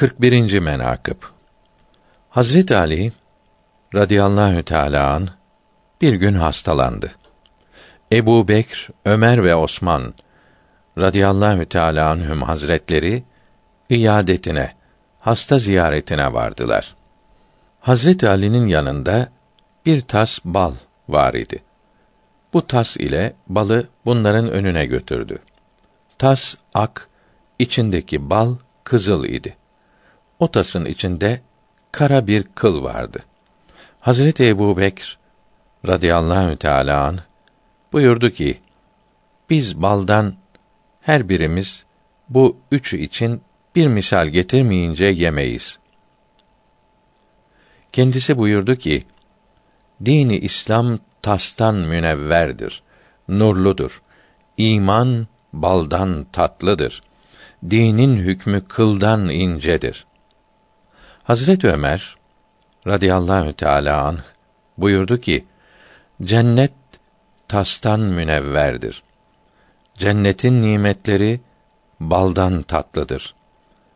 [0.00, 0.58] 41.
[0.58, 1.16] menakıb
[2.30, 3.12] Hazret Ali
[3.94, 5.22] radıyallahu teala
[6.00, 7.12] bir gün hastalandı.
[8.12, 10.14] Ebu Bekr, Ömer ve Osman
[10.98, 13.22] radıyallahu teala anhüm hazretleri
[13.90, 14.72] iadetine,
[15.20, 16.96] hasta ziyaretine vardılar.
[17.80, 19.28] Hazret Ali'nin yanında
[19.86, 20.74] bir tas bal
[21.08, 21.62] var idi.
[22.52, 25.38] Bu tas ile balı bunların önüne götürdü.
[26.18, 27.08] Tas ak,
[27.58, 29.56] içindeki bal kızıl idi.
[30.40, 31.40] O tasın içinde
[31.92, 33.24] kara bir kıl vardı.
[34.00, 35.18] Hazreti Ebu Bekr
[35.88, 37.18] radıyallahu teâlâ an,
[37.92, 38.60] buyurdu ki,
[39.50, 40.34] biz baldan
[41.00, 41.84] her birimiz
[42.28, 43.42] bu üçü için
[43.74, 45.78] bir misal getirmeyince yemeyiz.
[47.92, 49.04] Kendisi buyurdu ki,
[50.04, 52.82] dini İslam tastan münevverdir,
[53.28, 54.02] nurludur.
[54.56, 57.02] İman baldan tatlıdır.
[57.70, 60.06] Dinin hükmü kıldan incedir.
[61.30, 62.16] Hazret Ömer
[62.86, 64.18] radıyallahu teala anh
[64.78, 65.44] buyurdu ki:
[66.22, 66.72] Cennet
[67.48, 69.02] tastan münevverdir.
[69.98, 71.40] Cennetin nimetleri
[72.00, 73.34] baldan tatlıdır.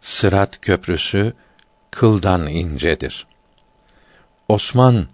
[0.00, 1.32] Sırat köprüsü
[1.90, 3.26] kıldan incedir.
[4.48, 5.06] Osman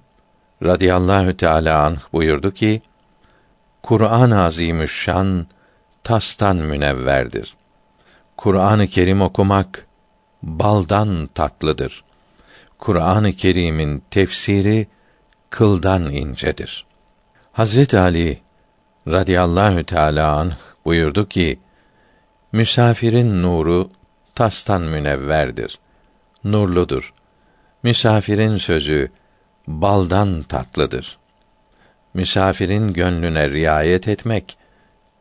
[0.62, 2.82] radıyallahu teala anh buyurdu ki:
[3.82, 5.46] Kur'an-ı Azimüşşan
[6.04, 7.54] tastan münevverdir.
[8.36, 9.86] Kur'an-ı Kerim okumak
[10.44, 12.04] baldan tatlıdır.
[12.78, 14.86] Kur'an-ı Kerim'in tefsiri
[15.50, 16.86] kıldan incedir.
[17.52, 18.40] Hazret Ali
[19.08, 21.58] radıyallahu teala buyurdu ki:
[22.52, 23.90] Misafirin nuru
[24.34, 25.78] tastan münevverdir.
[26.44, 27.14] Nurludur.
[27.82, 29.10] Misafirin sözü
[29.66, 31.18] baldan tatlıdır.
[32.14, 34.56] Misafirin gönlüne riayet etmek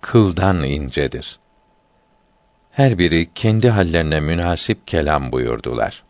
[0.02, 1.43] kıldan incedir.''
[2.74, 6.04] Her biri kendi hallerine münasip kelam buyurdular.